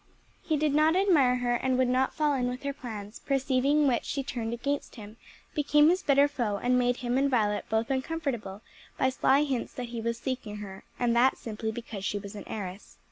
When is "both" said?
7.69-7.91